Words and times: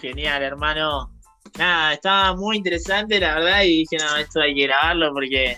Genial, 0.00 0.42
hermano. 0.42 1.10
Nada, 1.58 1.94
estaba 1.94 2.36
muy 2.36 2.58
interesante, 2.58 3.18
la 3.18 3.34
verdad, 3.34 3.62
y 3.62 3.78
dije, 3.78 3.96
no, 3.98 4.16
esto 4.16 4.40
hay 4.40 4.54
que 4.54 4.66
grabarlo 4.66 5.12
porque 5.12 5.56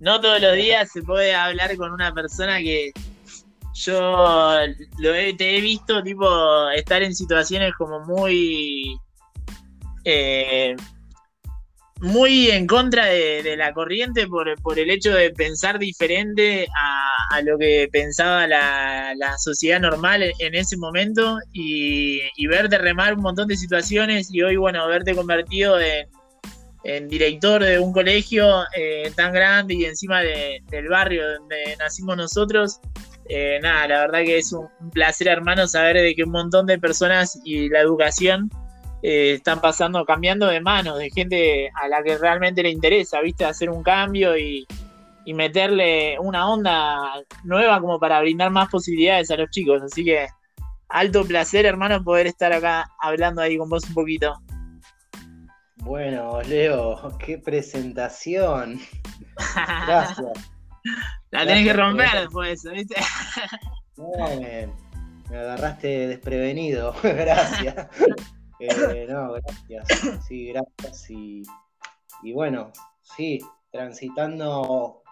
no 0.00 0.20
todos 0.20 0.40
los 0.40 0.54
días 0.54 0.90
se 0.92 1.02
puede 1.02 1.34
hablar 1.34 1.76
con 1.76 1.92
una 1.92 2.12
persona 2.12 2.58
que 2.58 2.92
yo 3.74 4.58
lo 4.98 5.12
te 5.12 5.56
he 5.56 5.60
visto, 5.60 6.02
tipo, 6.02 6.70
estar 6.70 7.02
en 7.02 7.14
situaciones 7.14 7.74
como 7.76 8.00
muy. 8.00 8.98
Eh, 10.04 10.74
muy 12.00 12.50
en 12.50 12.66
contra 12.66 13.06
de, 13.06 13.56
la 13.56 13.72
corriente 13.72 14.26
por, 14.26 14.48
el 14.48 14.90
hecho 14.90 15.14
de 15.14 15.30
pensar 15.30 15.78
diferente 15.78 16.68
a, 16.74 17.40
lo 17.42 17.58
que 17.58 17.88
pensaba 17.90 18.46
la, 18.46 19.36
sociedad 19.38 19.80
normal 19.80 20.22
en, 20.38 20.54
ese 20.54 20.76
momento 20.76 21.38
y, 21.52 22.46
verte 22.46 22.78
remar 22.78 23.14
un 23.14 23.22
montón 23.22 23.48
de 23.48 23.56
situaciones 23.56 24.32
y 24.32 24.42
hoy, 24.42 24.56
bueno, 24.56 24.86
verte 24.88 25.14
convertido 25.14 25.78
en, 25.80 27.08
director 27.08 27.64
de 27.64 27.80
un 27.80 27.92
colegio 27.92 28.62
eh, 28.76 29.10
tan 29.16 29.32
grande 29.32 29.74
y 29.74 29.84
encima 29.86 30.20
del 30.20 30.88
barrio 30.88 31.38
donde 31.38 31.76
nacimos 31.78 32.16
nosotros. 32.16 32.80
Eh, 33.28 33.58
nada, 33.60 33.88
la 33.88 34.00
verdad 34.02 34.20
que 34.20 34.38
es 34.38 34.52
un 34.52 34.68
placer, 34.92 35.26
hermano, 35.26 35.66
saber 35.66 35.96
de 35.96 36.14
que 36.14 36.22
un 36.22 36.30
montón 36.30 36.66
de 36.66 36.78
personas 36.78 37.40
y 37.44 37.68
la 37.70 37.80
educación 37.80 38.48
eh, 39.02 39.34
están 39.34 39.60
pasando, 39.60 40.04
cambiando 40.04 40.46
de 40.46 40.60
manos, 40.60 40.98
de 40.98 41.10
gente 41.10 41.70
a 41.74 41.88
la 41.88 42.02
que 42.02 42.18
realmente 42.18 42.62
le 42.62 42.70
interesa, 42.70 43.20
¿viste? 43.20 43.44
Hacer 43.44 43.70
un 43.70 43.82
cambio 43.82 44.36
y, 44.36 44.66
meterle 45.34 46.16
una 46.20 46.48
onda 46.48 47.24
nueva 47.42 47.80
como 47.80 47.98
para 47.98 48.20
brindar 48.20 48.50
más 48.52 48.68
posibilidades 48.68 49.28
a 49.32 49.36
los 49.36 49.50
chicos. 49.50 49.82
Así 49.82 50.04
que 50.04 50.28
alto 50.88 51.24
placer, 51.24 51.66
hermano, 51.66 52.02
poder 52.04 52.28
estar 52.28 52.52
acá 52.52 52.88
hablando 53.00 53.42
ahí 53.42 53.58
con 53.58 53.68
vos 53.68 53.82
un 53.88 53.94
poquito. 53.94 54.40
Bueno, 55.78 56.40
Leo, 56.42 57.18
qué 57.18 57.38
presentación. 57.38 58.80
Gracias. 59.86 60.28
La 61.32 61.44
tenés 61.44 61.64
que 61.64 61.72
romper 61.72 62.20
después, 62.20 62.62
¿viste? 62.72 62.94
me 65.28 65.38
agarraste 65.38 66.08
desprevenido. 66.08 66.94
Gracias. 67.02 67.88
Eh, 68.58 69.06
no, 69.08 69.32
gracias. 69.32 69.86
Sí, 70.26 70.46
gracias. 70.46 71.10
Y, 71.10 72.32
bueno, 72.32 72.72
sí, 73.02 73.38
transitando 73.70 75.02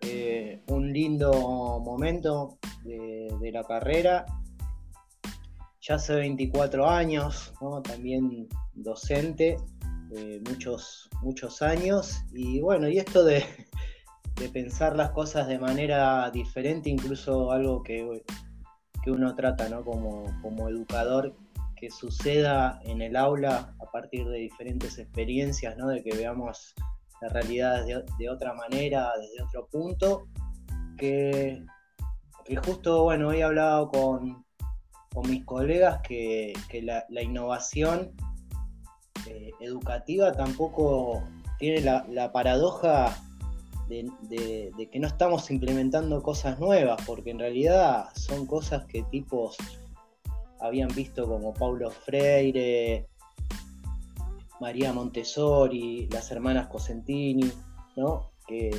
eh, 0.00 0.62
un 0.68 0.92
lindo 0.92 1.32
momento 1.80 2.58
de, 2.84 3.50
la 3.52 3.64
carrera. 3.64 4.26
Ya 5.80 5.94
hace 5.94 6.14
24 6.16 6.88
años, 6.88 7.54
también 7.84 8.48
docente, 8.74 9.56
eh, 10.14 10.42
muchos, 10.48 11.08
muchos 11.22 11.62
años. 11.62 12.22
Y 12.34 12.60
bueno, 12.60 12.88
y 12.88 12.98
esto 12.98 13.24
de, 13.24 13.44
pensar 14.52 14.96
las 14.96 15.10
cosas 15.10 15.48
de 15.48 15.58
manera 15.58 16.30
diferente, 16.30 16.90
incluso 16.90 17.50
algo 17.50 17.82
que, 17.82 18.22
que 19.02 19.10
uno 19.10 19.34
trata 19.34 19.68
¿no? 19.68 19.84
como, 19.84 20.24
como 20.42 20.68
educador, 20.68 21.34
que 21.80 21.90
suceda 21.90 22.80
en 22.84 23.02
el 23.02 23.16
aula 23.16 23.74
a 23.80 23.90
partir 23.90 24.26
de 24.28 24.38
diferentes 24.38 24.98
experiencias, 24.98 25.76
¿no? 25.76 25.88
de 25.88 26.02
que 26.02 26.16
veamos 26.16 26.74
la 27.20 27.28
realidad 27.28 27.84
de, 27.84 28.30
otra 28.30 28.54
manera, 28.54 29.10
desde 29.20 29.42
otro 29.42 29.66
punto, 29.68 30.28
que, 30.96 31.64
justo, 32.64 33.04
bueno, 33.04 33.32
he 33.32 33.42
hablado 33.42 33.88
con, 33.90 34.44
mis 35.24 35.44
colegas 35.44 36.00
que, 36.02 36.52
la, 36.82 37.22
innovación 37.22 38.12
eh, 39.26 39.50
educativa 39.60 40.32
tampoco 40.32 41.24
tiene 41.58 41.80
la, 41.80 42.32
paradoja 42.32 43.16
de, 43.88 44.08
de, 44.28 44.88
que 44.90 45.00
no 45.00 45.08
estamos 45.08 45.50
implementando 45.50 46.22
cosas 46.22 46.60
nuevas, 46.60 47.02
porque 47.04 47.30
en 47.30 47.40
realidad 47.40 48.10
son 48.14 48.46
cosas 48.46 48.84
que 48.86 49.02
tipos 49.04 49.56
habían 50.60 50.88
visto 50.88 51.26
como 51.26 51.54
Paulo 51.54 51.90
Freire, 51.90 53.08
María 54.60 54.92
Montessori, 54.92 56.08
las 56.10 56.30
hermanas 56.30 56.68
Cosentini, 56.68 57.50
¿no? 57.96 58.32
Que, 58.46 58.70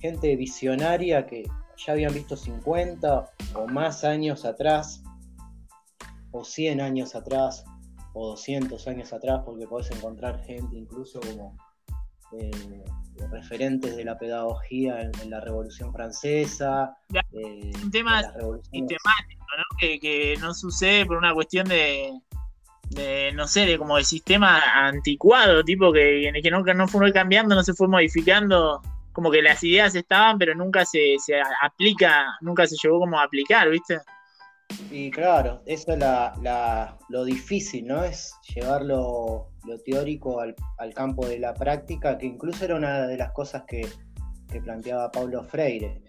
gente 0.00 0.36
visionaria 0.36 1.26
que 1.26 1.44
ya 1.76 1.92
habían 1.94 2.12
visto 2.12 2.36
50 2.36 3.30
o 3.54 3.66
más 3.66 4.04
años 4.04 4.44
atrás, 4.44 5.02
o 6.30 6.44
100 6.44 6.80
años 6.80 7.14
atrás, 7.14 7.64
o 8.12 8.28
200 8.28 8.86
años 8.86 9.12
atrás, 9.12 9.42
porque 9.44 9.66
podés 9.66 9.90
encontrar 9.90 10.42
gente 10.44 10.76
incluso 10.76 11.20
como 11.20 11.56
eh, 12.40 12.84
referentes 13.30 13.96
de 13.96 14.04
la 14.04 14.18
pedagogía 14.18 15.00
en, 15.00 15.30
la 15.30 15.40
Revolución 15.40 15.92
Francesa. 15.92 16.96
Eh, 17.32 17.72
un 17.82 17.90
tema 17.90 18.22
sistemático, 18.22 19.46
¿no? 19.56 19.76
Que, 19.78 20.36
no 20.40 20.54
sucede 20.54 21.06
por 21.06 21.16
una 21.16 21.34
cuestión 21.34 21.68
de, 21.68 22.12
no 23.34 23.46
sé, 23.46 23.66
de 23.66 23.78
como 23.78 23.96
de 23.96 24.04
sistema 24.04 24.60
anticuado, 24.86 25.64
tipo 25.64 25.92
que, 25.92 26.30
que 26.42 26.50
no, 26.50 26.62
no 26.62 26.88
fue 26.88 27.12
cambiando, 27.12 27.54
no 27.54 27.62
se 27.62 27.74
fue 27.74 27.88
modificando, 27.88 28.82
como 29.12 29.30
que 29.30 29.42
las 29.42 29.62
ideas 29.62 29.94
estaban, 29.94 30.38
pero 30.38 30.54
nunca 30.54 30.84
se, 30.84 31.16
se 31.24 31.40
aplica, 31.62 32.36
nunca 32.40 32.66
se 32.66 32.76
llegó 32.82 32.98
como 32.98 33.18
a 33.18 33.24
aplicar, 33.24 33.70
¿viste? 33.70 34.00
Y 34.90 35.10
claro, 35.10 35.62
eso 35.66 35.92
es 35.92 35.98
la, 35.98 36.98
lo 37.08 37.24
difícil, 37.24 37.86
¿no? 37.86 38.04
Es 38.04 38.34
llevarlo 38.54 39.48
lo 39.64 39.78
teórico 39.80 40.40
al, 40.40 40.54
campo 40.94 41.26
de 41.26 41.38
la 41.38 41.54
práctica, 41.54 42.18
que 42.18 42.26
incluso 42.26 42.64
era 42.64 42.76
una 42.76 43.06
de 43.06 43.16
las 43.16 43.32
cosas 43.32 43.64
que, 43.66 43.88
planteaba 44.62 45.10
Pablo 45.10 45.42
Freire. 45.42 46.00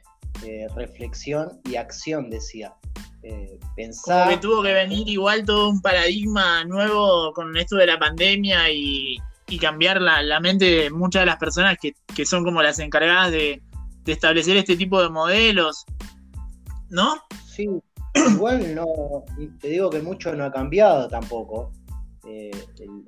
reflexión 0.76 1.60
y 1.64 1.78
acción, 1.78 2.30
decía. 2.30 2.76
Eh, 3.24 3.58
pensar. 3.76 4.26
Como 4.26 4.36
que 4.36 4.42
tuvo 4.42 4.62
que 4.62 4.74
venir 4.74 5.10
igual 5.10 5.44
todo 5.44 5.70
un 5.70 5.82
paradigma 5.82 6.64
nuevo 6.66 7.34
con 7.34 7.58
esto 7.58 7.76
de 7.76 7.88
la 7.88 7.98
pandemia 7.98 8.70
y, 8.72 9.18
cambiar 9.60 10.00
la, 10.00 10.40
mente 10.40 10.66
de 10.66 10.90
muchas 10.92 11.24
de 11.24 11.26
las 11.28 11.38
personas 11.38 11.78
que, 11.82 12.26
son 12.26 12.44
como 12.44 12.62
las 12.62 12.78
encargadas 12.78 13.32
de, 13.32 13.64
de 14.04 14.12
establecer 14.12 14.58
este 14.58 14.78
tipo 14.78 15.02
de 15.02 15.10
modelos. 15.10 15.86
¿No? 16.90 17.20
Sí, 17.48 17.68
igual 18.16 18.76
no, 18.76 18.86
te 19.60 19.70
digo 19.70 19.90
que 19.90 20.02
mucho 20.02 20.34
no 20.36 20.46
ha 20.46 20.52
cambiado 20.52 21.08
tampoco. 21.08 21.72
Eh, 22.28 22.52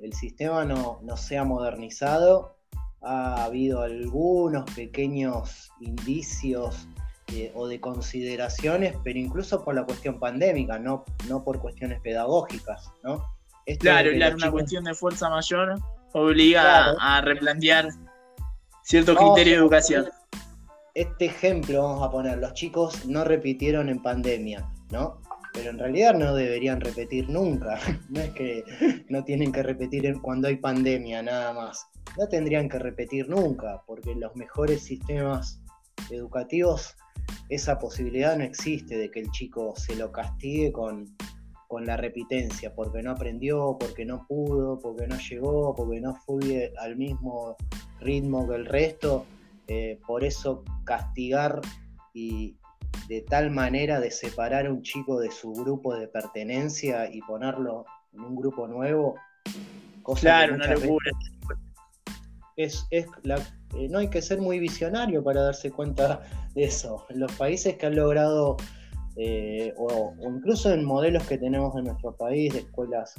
el, 0.00 0.12
sistema 0.12 0.64
no, 0.64 1.00
se 1.16 1.38
ha 1.38 1.44
modernizado. 1.44 2.56
Ha 3.00 3.44
habido 3.44 3.82
algunos 3.82 4.70
pequeños 4.72 5.70
indicios 5.80 6.88
eh, 7.32 7.52
o 7.54 7.68
de 7.68 7.80
consideraciones, 7.80 8.96
pero 9.04 9.18
incluso 9.18 9.64
por 9.64 9.74
la 9.74 9.84
cuestión 9.84 10.18
pandémica, 10.18 10.78
no, 10.78 11.04
no 11.28 11.44
por 11.44 11.60
cuestiones 11.60 12.00
pedagógicas, 12.00 12.90
¿no? 13.02 13.22
claro, 13.78 14.10
claro, 14.12 14.36
una 14.36 14.50
cuestión 14.50 14.84
de 14.84 14.94
fuerza 14.94 15.28
mayor 15.28 15.78
obliga 16.12 16.94
a 16.98 17.20
replantear 17.20 17.88
cierto 18.82 19.14
criterio 19.14 19.54
de 19.54 19.58
educación. 19.58 20.08
Este 20.94 21.26
ejemplo 21.26 21.82
vamos 21.82 22.08
a 22.08 22.10
poner, 22.10 22.38
los 22.38 22.54
chicos 22.54 23.04
no 23.06 23.24
repitieron 23.24 23.90
en 23.90 24.02
pandemia 24.02 24.66
¿no? 24.90 25.20
Pero 25.52 25.70
en 25.70 25.78
realidad 25.78 26.14
no 26.14 26.34
deberían 26.34 26.80
repetir 26.80 27.28
nunca. 27.28 27.78
No 28.08 28.20
es 28.20 28.30
que 28.30 28.64
no 29.08 29.24
tienen 29.24 29.52
que 29.52 29.62
repetir 29.62 30.20
cuando 30.22 30.48
hay 30.48 30.56
pandemia 30.56 31.22
nada 31.22 31.52
más. 31.52 31.86
No 32.16 32.26
tendrían 32.28 32.68
que 32.68 32.78
repetir 32.78 33.28
nunca, 33.28 33.82
porque 33.86 34.12
en 34.12 34.20
los 34.20 34.34
mejores 34.34 34.82
sistemas 34.82 35.60
educativos 36.10 36.96
esa 37.48 37.78
posibilidad 37.78 38.36
no 38.36 38.44
existe 38.44 38.96
de 38.96 39.10
que 39.10 39.20
el 39.20 39.30
chico 39.30 39.74
se 39.76 39.96
lo 39.96 40.12
castigue 40.12 40.72
con, 40.72 41.06
la 41.84 41.98
repitencia, 41.98 42.74
porque 42.74 43.02
no 43.02 43.10
aprendió, 43.10 43.76
porque 43.78 44.06
no 44.06 44.26
pudo, 44.26 44.78
porque 44.78 45.06
no 45.06 45.18
llegó, 45.18 45.74
porque 45.74 46.00
no 46.00 46.14
fue 46.14 46.72
al 46.78 46.96
mismo 46.96 47.56
ritmo 48.00 48.48
que 48.48 48.54
el 48.54 48.66
resto. 48.66 49.26
Eh, 49.66 50.00
por 50.06 50.24
eso 50.24 50.64
castigar 50.84 51.60
y, 52.14 52.56
de 53.08 53.22
tal 53.22 53.50
manera 53.50 54.00
de 54.00 54.10
separar 54.10 54.66
a 54.66 54.70
un 54.70 54.82
chico 54.82 55.18
de 55.18 55.30
su 55.30 55.52
grupo 55.52 55.96
de 55.96 56.08
pertenencia 56.08 57.10
y 57.10 57.20
ponerlo 57.22 57.86
en 58.12 58.20
un 58.20 58.36
grupo 58.36 58.66
nuevo. 58.66 59.14
claro, 60.20 60.54
una 60.54 60.74
locura. 60.74 61.10
Es, 62.56 62.86
es 62.90 63.06
la, 63.22 63.36
eh, 63.76 63.88
no 63.88 63.98
hay 63.98 64.08
que 64.08 64.20
ser 64.20 64.40
muy 64.40 64.58
visionario 64.58 65.22
para 65.22 65.42
darse 65.42 65.70
cuenta 65.70 66.22
de 66.54 66.64
eso. 66.64 67.06
En 67.08 67.20
los 67.20 67.32
países 67.32 67.76
que 67.76 67.86
han 67.86 67.96
logrado, 67.96 68.56
eh, 69.16 69.72
o, 69.76 70.14
incluso 70.28 70.72
en 70.72 70.84
modelos 70.84 71.26
que 71.26 71.38
tenemos 71.38 71.76
en 71.76 71.84
nuestro 71.84 72.16
país, 72.16 72.52
de 72.52 72.60
escuelas 72.60 73.14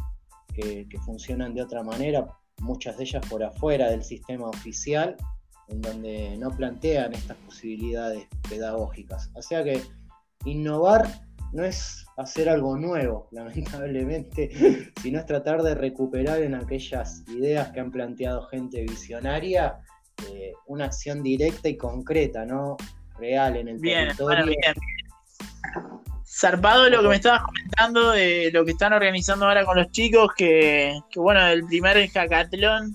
que, 0.54 0.88
que 0.90 1.00
funcionan 1.00 1.54
de 1.54 1.62
otra 1.62 1.84
manera, 1.84 2.28
muchas 2.62 2.98
de 2.98 3.04
ellas 3.04 3.26
por 3.30 3.44
afuera 3.44 3.90
del 3.90 4.04
sistema 4.04 4.50
oficial, 4.50 5.16
en 5.70 5.82
donde 5.82 6.38
no 6.38 6.52
plantean 6.52 7.14
estas 7.14 7.38
posibilidades 7.38 8.28
pedagógicas. 8.50 9.30
O 9.36 9.42
sea 9.42 9.64
que 9.64 9.82
innovar 10.46 11.08
no 11.52 11.64
es 11.64 12.06
hacer 12.18 12.50
algo 12.50 12.78
nuevo, 12.78 13.28
lamentablemente, 13.32 14.92
sino 15.02 15.20
es 15.20 15.26
tratar 15.26 15.62
de 15.64 15.76
recuperar 15.76 16.42
en 16.42 16.56
aquellas 16.56 17.24
ideas 17.30 17.70
que 17.72 17.80
han 17.80 17.92
planteado 17.92 18.48
gente 18.48 18.82
visionaria 18.82 19.80
eh, 20.28 20.54
una 20.68 20.86
acción 20.86 21.24
directa 21.24 21.70
y 21.70 21.78
concreta, 21.78 22.46
¿no? 22.46 22.78
Real 23.18 23.58
en 23.58 23.70
el 23.70 23.82
territorio. 23.82 24.46
bien. 24.46 24.76
Zarpado 26.26 26.90
lo 26.90 27.02
que 27.02 27.08
me 27.10 27.16
estabas 27.16 27.42
comentando 27.44 28.12
de 28.12 28.50
lo 28.54 28.64
que 28.64 28.72
están 28.72 28.94
organizando 28.94 29.46
ahora 29.46 29.66
con 29.66 29.78
los 29.78 29.92
chicos, 29.92 30.30
que, 30.38 30.98
bueno, 31.16 31.46
el 31.48 31.66
primer 31.66 32.08
hackathon, 32.10 32.94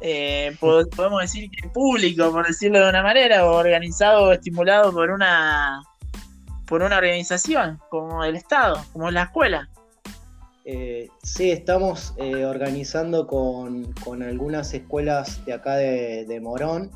eh, 0.00 0.56
podemos 0.60 1.20
decir 1.20 1.50
que 1.50 1.68
público, 1.68 2.30
por 2.30 2.46
decirlo 2.46 2.80
de 2.80 2.88
una 2.88 3.02
manera, 3.02 3.46
o 3.46 3.54
organizado 3.54 4.24
o 4.24 4.32
estimulado 4.32 4.92
por 4.92 5.10
una 5.10 5.82
por 6.68 6.82
una 6.82 6.98
organización 6.98 7.80
como 7.88 8.22
el 8.24 8.36
Estado, 8.36 8.84
como 8.92 9.10
la 9.10 9.22
escuela. 9.24 9.68
Eh, 10.70 11.08
sí, 11.22 11.50
estamos 11.50 12.12
eh, 12.18 12.44
organizando 12.44 13.26
con, 13.26 13.94
algunas 14.22 14.74
escuelas 14.74 15.42
de 15.46 15.54
acá 15.54 15.76
de, 15.76 16.40
Morón, 16.42 16.90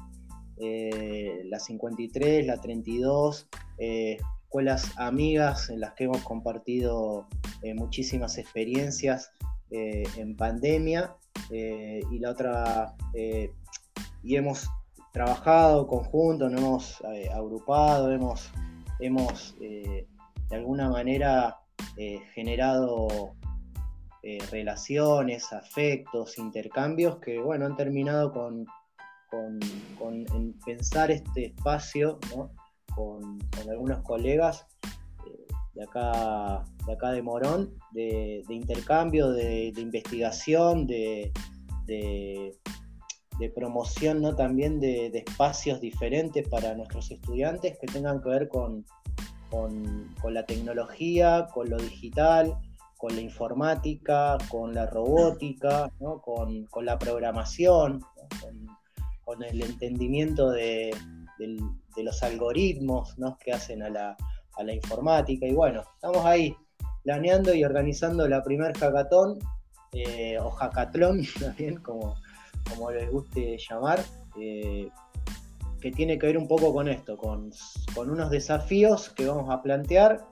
eh, 0.59 1.41
la 1.47 1.59
53, 1.59 2.47
la 2.47 2.61
32, 2.61 3.49
escuelas 3.79 4.93
amigas 4.99 5.71
en 5.71 5.81
las 5.81 5.95
que 5.95 6.05
hemos 6.05 6.23
compartido 6.23 7.27
muchísimas 7.75 8.37
experiencias 8.37 9.33
en 9.71 10.37
pandemia 10.37 11.17
y 11.51 12.19
la 12.19 12.31
otra, 12.31 12.95
y 13.15 14.37
hemos 14.37 14.69
trabajado 15.13 15.87
conjunto, 15.87 16.49
nos 16.49 16.61
hemos 16.61 17.03
agrupado, 17.35 18.11
hemos 18.11 18.51
hemos 19.03 19.55
eh, 19.61 20.07
de 20.49 20.57
alguna 20.57 20.89
manera 20.89 21.59
eh, 21.97 22.21
generado 22.35 23.35
eh, 24.23 24.39
relaciones, 24.51 25.53
afectos, 25.53 26.39
intercambios 26.39 27.19
que 27.19 27.39
bueno, 27.41 27.67
han 27.67 27.77
terminado 27.77 28.33
con, 28.33 28.67
pensar 30.65 31.11
este 31.11 31.47
espacio 31.47 32.19
con, 32.95 33.39
algunos 33.69 34.03
colegas 34.03 34.67
de 35.75 35.85
acá, 35.85 36.65
de 36.87 36.93
acá 36.93 37.13
de 37.13 37.23
Morón, 37.23 37.75
de, 37.93 38.45
intercambio, 38.49 39.31
de, 39.31 39.73
investigación, 39.77 40.87
de, 40.87 41.33
promoción 43.55 44.21
¿no? 44.21 44.35
también 44.37 44.81
de, 44.81 45.07
espacios 45.07 45.81
diferentes 45.81 46.47
para 46.49 46.75
nuestros 46.75 47.11
estudiantes 47.11 47.79
que 47.79 47.87
tengan 47.87 48.23
que 48.23 48.29
ver 48.29 48.49
con, 48.49 48.85
con, 49.51 50.35
la 50.35 50.45
tecnología, 50.47 51.49
con 51.53 51.71
lo 51.71 51.77
digital, 51.77 52.57
con 52.99 53.15
la 53.15 53.21
informática, 53.21 54.39
con 54.49 54.75
la 54.75 54.87
robótica, 54.87 55.91
con, 56.23 56.69
la 56.85 56.99
programación, 56.99 58.01
con, 59.25 59.43
el 59.43 59.63
entendimiento 59.63 60.51
de, 60.51 60.95
los 61.97 62.23
algoritmos 62.23 63.17
que 63.43 63.53
hacen 63.53 63.83
a 63.83 63.89
la, 63.89 64.17
informática. 64.73 65.47
Y 65.47 65.55
bueno, 65.55 65.83
estamos 65.95 66.25
ahí 66.25 66.57
planeando 67.03 67.55
y 67.55 67.65
organizando 67.65 68.29
la 68.29 68.43
primer 68.43 68.77
hackathon, 68.77 69.39
eh, 69.93 70.39
o 70.39 70.51
hackathon 70.51 71.23
también, 71.41 71.77
como, 71.83 72.17
como 72.71 72.91
les 72.91 73.11
guste 73.11 73.59
llamar. 73.59 74.03
Eh, 74.41 74.89
que 75.81 75.91
tiene 75.91 76.17
que 76.17 76.27
ver 76.29 76.39
un 76.39 76.47
poco 76.47 76.73
con 76.73 76.87
esto, 76.87 77.17
con, 77.17 77.51
unos 77.97 78.31
desafíos 78.31 79.11
que 79.11 79.27
vamos 79.27 79.51
a 79.51 79.61
plantear 79.63 80.25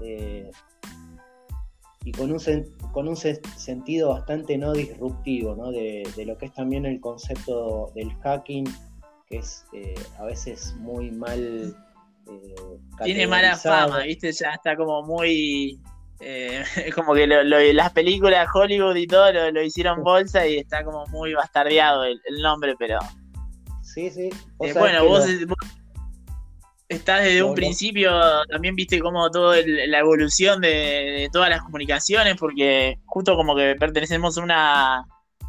eh, 0.00 0.48
y 2.04 2.12
con 2.12 2.30
un, 2.30 2.38
con 2.92 3.08
un 3.08 3.16
sentido 3.16 4.10
bastante 4.10 4.56
no 4.56 4.72
disruptivo 4.72 5.56
¿no? 5.56 5.72
De, 5.72 6.04
lo 6.24 6.38
que 6.38 6.46
es 6.46 6.54
también 6.54 6.86
el 6.86 7.00
concepto 7.00 7.90
del 7.96 8.14
hacking, 8.20 8.64
que 9.28 9.38
es 9.38 9.64
a 10.20 10.24
veces 10.24 10.76
muy 10.78 11.10
mal. 11.10 11.76
Eh, 12.30 12.54
tiene 13.04 13.26
mala 13.26 13.56
fama, 13.56 14.00
¿viste? 14.00 14.32
Ya 14.32 14.50
está 14.50 14.76
como 14.76 15.02
muy. 15.02 15.80
como 16.94 17.12
que 17.12 17.26
las 17.26 17.92
películas 17.92 18.48
Hollywood 18.54 18.96
y 18.96 19.06
todo 19.06 19.50
lo, 19.52 19.62
hicieron 19.62 20.02
bolsa 20.02 20.46
y 20.46 20.56
está 20.56 20.82
como 20.82 21.04
muy 21.08 21.34
bastardeado 21.34 22.04
el 22.04 22.40
nombre, 22.40 22.74
pero 22.78 22.98
Sí, 23.96 24.10
sí. 24.10 24.28
Eh, 24.60 24.74
bueno, 24.74 25.06
vos, 25.06 25.24
estás 26.86 27.24
desde 27.24 27.42
un 27.42 27.54
principio, 27.54 28.12
también 28.50 28.74
viste 28.74 29.00
como 29.00 29.30
toda 29.30 29.56
la 29.64 30.00
evolución 30.00 30.60
de, 30.60 31.30
todas 31.32 31.48
las 31.48 31.62
comunicaciones, 31.62 32.36
porque 32.36 32.98
justo 33.06 33.36
como 33.36 33.56
que 33.56 33.74
pertenecemos 33.76 34.36
a 34.36 34.42
una, 34.42 34.96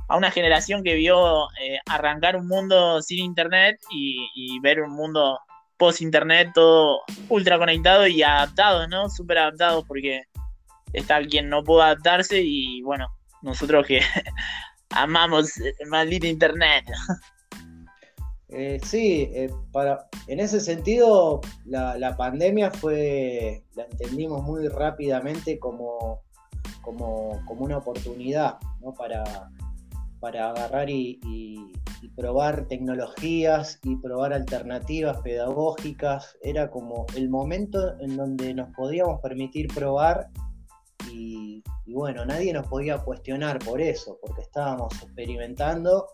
a 0.07 0.15
una 0.15 0.31
generación 0.31 0.81
que 0.81 0.93
vio 0.93 1.49
eh, 1.61 1.79
arrancar 1.87 2.37
un 2.37 2.47
mundo 2.47 3.01
sin 3.01 3.19
internet 3.19 3.81
y, 3.91 4.57
ver 4.61 4.81
un 4.81 4.91
mundo 4.95 5.37
post 5.77 6.01
internet 6.01 6.49
todo 6.53 7.01
ultra 7.29 7.57
conectado 7.57 8.07
y 8.07 8.23
adaptado, 8.23 8.87
¿no? 8.87 9.09
Súper 9.09 9.37
adaptado 9.39 9.85
porque 9.85 10.23
está 10.93 11.21
quien 11.25 11.49
no 11.49 11.63
pudo 11.63 11.83
adaptarse 11.83 12.41
y 12.41 12.81
bueno, 12.81 13.07
nosotros 13.41 13.85
que 13.85 14.01
amamos 14.89 15.57
el 15.57 15.87
maldito 15.87 16.27
internet. 16.27 16.85
Eh, 18.49 18.79
sí, 18.81 19.29
eh, 19.33 19.51
para, 19.73 20.07
en 20.27 20.39
ese 20.39 20.61
sentido 20.61 21.41
la, 21.65 22.15
pandemia 22.17 22.71
fue, 22.71 23.63
la 23.75 23.83
entendimos 23.83 24.41
muy 24.41 24.67
rápidamente 24.69 25.59
como, 25.59 26.21
como, 26.81 27.43
una 27.45 27.77
oportunidad 27.77 28.57
para, 28.97 29.49
para 30.19 30.49
agarrar 30.49 30.89
y, 30.89 31.19
probar 32.15 32.67
tecnologías 32.67 33.79
y 33.83 33.95
probar 33.97 34.33
alternativas 34.33 35.21
pedagógicas. 35.21 36.35
Era 36.41 36.71
como 36.71 37.05
el 37.15 37.29
momento 37.29 37.99
en 37.99 38.17
donde 38.17 38.55
nos 38.55 38.73
podíamos 38.75 39.21
permitir 39.21 39.67
probar 39.67 40.27
y 41.11 41.61
bueno, 41.93 42.25
nadie 42.25 42.51
nos 42.53 42.67
podía 42.67 42.97
cuestionar 42.97 43.59
por 43.59 43.81
eso, 43.81 44.17
porque 44.21 44.41
estábamos 44.41 44.91
experimentando 45.01 46.07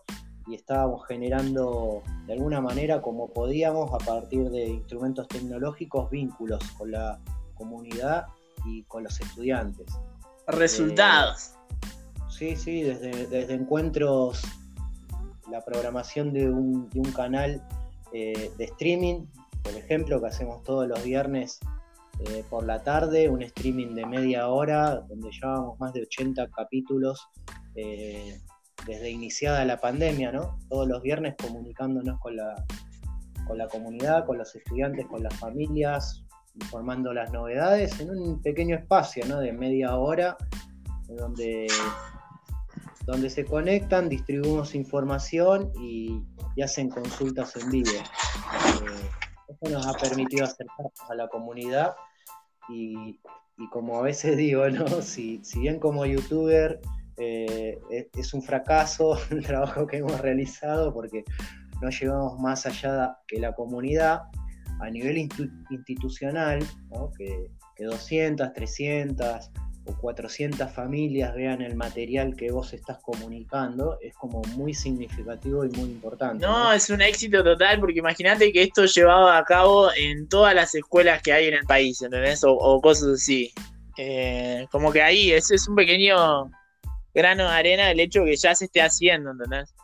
y 0.46 0.54
estábamos 0.54 1.06
generando 1.06 2.02
de 2.26 2.34
alguna 2.34 2.60
manera 2.60 3.00
como 3.00 3.32
podíamos 3.32 3.92
a 3.92 3.98
partir 3.98 4.50
de 4.50 4.66
instrumentos 4.68 5.26
tecnológicos 5.28 6.10
vínculos 6.10 6.62
con 6.78 6.90
la 6.90 7.18
comunidad 7.54 8.26
y 8.66 8.82
con 8.84 9.04
los 9.04 9.20
estudiantes. 9.20 9.86
Resultados. 10.46 11.52
Eh, 11.52 11.88
sí, 12.36 12.56
sí, 12.56 12.82
desde, 12.82 13.26
desde, 13.26 13.54
encuentros, 13.54 14.42
la 15.50 15.64
programación 15.64 16.32
de 16.32 16.48
un, 16.48 16.88
canal 17.14 17.62
eh, 18.12 18.50
de 18.56 18.64
streaming, 18.64 19.26
por 19.62 19.74
ejemplo, 19.74 20.20
que 20.20 20.26
hacemos 20.26 20.62
todos 20.62 20.88
los 20.88 21.02
viernes 21.04 21.60
eh, 22.26 22.44
por 22.48 22.64
la 22.64 22.82
tarde, 22.82 23.28
un 23.28 23.42
streaming 23.42 23.94
de 23.94 24.06
media 24.06 24.48
hora, 24.48 25.00
donde 25.08 25.30
llevamos 25.30 25.78
más 25.78 25.92
de 25.92 26.02
80 26.02 26.48
capítulos 26.50 27.28
desde 28.86 29.10
iniciada 29.10 29.64
la 29.64 29.80
pandemia, 29.80 30.30
¿no? 30.30 30.58
Todos 30.68 30.86
los 30.86 31.02
viernes 31.02 31.34
comunicándonos 31.40 32.20
con 32.20 32.36
la, 32.36 32.54
con 33.46 33.58
la 33.58 33.66
comunidad, 33.68 34.26
con 34.26 34.38
los 34.38 34.54
estudiantes, 34.54 35.06
con 35.06 35.22
las 35.22 35.34
familias, 35.34 36.24
informando 36.60 37.12
las 37.12 37.32
novedades 37.32 37.98
en 38.00 38.10
un 38.10 38.42
pequeño 38.42 38.76
espacio, 38.76 39.24
¿no? 39.26 39.40
De 39.40 39.52
media 39.52 39.96
hora, 39.96 40.36
donde, 41.08 41.66
donde 43.06 43.30
se 43.30 43.44
conectan, 43.44 44.08
distribuimos 44.08 44.74
información 44.74 45.72
y, 45.80 46.22
hacen 46.62 46.88
consultas 46.88 47.56
en 47.56 47.70
vivo. 47.70 47.90
Eh, 47.90 49.10
esto 49.48 49.70
nos 49.70 49.86
ha 49.86 49.92
permitido 49.94 50.44
acercarnos 50.44 50.92
a 51.10 51.14
la 51.14 51.28
comunidad 51.28 51.94
y, 52.68 53.18
como 53.72 53.98
a 53.98 54.02
veces 54.02 54.36
digo, 54.36 54.68
¿no? 54.68 55.02
Si, 55.02 55.40
si 55.44 55.60
bien 55.60 55.78
como 55.78 56.06
youtuber 56.06 56.80
eh, 57.16 57.78
es 58.12 58.34
un 58.34 58.42
fracaso 58.42 59.16
el 59.30 59.44
trabajo 59.44 59.86
que 59.86 59.98
hemos 59.98 60.20
realizado 60.20 60.92
porque 60.92 61.24
no 61.80 61.90
llevamos 61.90 62.38
más 62.40 62.66
allá 62.66 63.18
que 63.26 63.38
la 63.38 63.54
comunidad 63.54 64.22
a 64.80 64.90
nivel 64.90 65.28
institucional, 65.70 66.64
que, 67.16 67.50
200, 67.78 68.52
300 68.52 69.50
o 69.86 69.94
400 69.94 70.70
familias 70.72 71.34
vean 71.34 71.60
el 71.60 71.76
material 71.76 72.34
que 72.36 72.50
vos 72.50 72.72
estás 72.72 72.98
comunicando, 72.98 73.98
es 74.00 74.14
como 74.14 74.42
muy 74.56 74.72
significativo 74.72 75.64
y 75.64 75.68
muy 75.70 75.90
importante. 75.90 76.44
No, 76.44 76.72
es 76.72 76.88
un 76.90 77.02
éxito 77.02 77.44
total, 77.44 77.80
porque 77.80 77.98
imagínate 77.98 78.52
que 78.52 78.62
esto 78.62 78.84
llevado 78.86 79.30
a 79.30 79.44
cabo 79.44 79.90
en 79.94 80.28
todas 80.28 80.54
las 80.54 80.74
escuelas 80.74 81.22
que 81.22 81.32
hay 81.32 81.48
en 81.48 81.54
el 81.54 81.66
país, 81.66 82.00
¿entendés? 82.00 82.42
O, 82.44 82.80
cosas 82.80 83.20
así. 83.20 83.52
Eh, 83.96 84.66
como 84.70 84.90
que 84.90 85.02
ahí 85.02 85.32
es, 85.32 85.50
es 85.50 85.68
un 85.68 85.76
pequeño 85.76 86.50
grano 87.14 87.44
de 87.44 87.54
arena 87.54 87.90
el 87.90 88.00
hecho 88.00 88.20
de 88.20 88.30
que 88.30 88.36
ya 88.36 88.54
se 88.54 88.64
esté 88.64 88.82
haciendo, 88.82 89.30
¿entendés? 89.30 89.74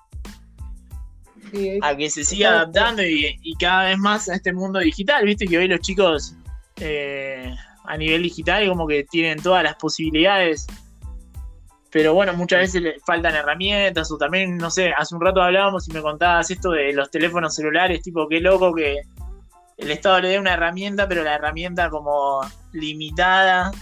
a 1.83 1.97
que 1.97 2.11
se 2.11 2.25
siga 2.25 2.51
adaptando 2.51 3.03
y, 3.03 3.55
cada 3.59 3.87
vez 3.87 3.99
más 3.99 4.29
a 4.29 4.35
este 4.35 4.53
mundo 4.53 4.79
digital, 4.79 5.25
viste 5.25 5.47
que 5.47 5.59
hoy 5.59 5.69
los 5.69 5.81
chicos, 5.81 6.35
eh, 6.77 7.55
a 7.91 7.97
nivel 7.97 8.23
digital, 8.23 8.69
como 8.69 8.87
que 8.87 9.05
tienen 9.05 9.43
todas 9.43 9.65
las 9.65 9.75
posibilidades. 9.75 10.67
Pero 11.91 12.15
bueno, 12.15 12.33
muchas 12.35 12.61
veces 12.61 12.83
le 12.83 13.01
faltan 13.05 13.35
herramientas 13.35 14.13
o 14.13 14.17
también, 14.17 14.57
no 14.57 14.71
sé, 14.71 14.93
hace 14.97 15.15
un 15.15 15.21
rato 15.21 15.43
hablábamos 15.43 15.89
y 15.89 15.93
me 15.93 16.01
contabas 16.01 16.51
esto 16.51 16.71
de 16.71 16.93
los 16.93 17.11
teléfonos 17.11 17.55
celulares, 17.57 18.01
tipo, 18.03 18.29
qué 18.29 18.41
loco 18.41 18.73
que 18.73 19.01
el 19.77 19.91
Estado 19.91 20.21
le 20.21 20.29
dé 20.29 20.39
una 20.39 20.55
herramienta, 20.55 21.09
pero 21.09 21.25
la 21.25 21.35
herramienta 21.35 21.91
como 21.91 22.43
limitada. 22.73 23.73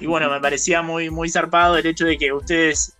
Y 0.00 0.06
bueno, 0.06 0.28
me 0.28 0.40
parecía 0.40 0.82
muy, 0.82 1.08
muy 1.08 1.30
zarpado 1.30 1.76
el 1.76 1.86
hecho 1.86 2.06
de 2.06 2.18
que 2.18 2.32
ustedes 2.32 2.98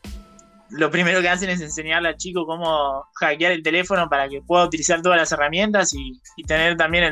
lo 0.70 0.90
primero 0.90 1.20
que 1.20 1.28
hacen 1.28 1.50
es 1.50 1.60
enseñarle 1.60 2.10
al 2.10 2.16
chico 2.16 2.46
cómo 2.46 3.04
hackear 3.14 3.50
el 3.52 3.62
teléfono 3.62 4.08
para 4.08 4.28
que 4.28 4.42
pueda 4.42 4.64
utilizar 4.64 5.02
todas 5.02 5.18
las 5.18 5.32
herramientas 5.32 5.92
y, 5.92 6.20
tener 6.44 6.76
también 6.76 7.04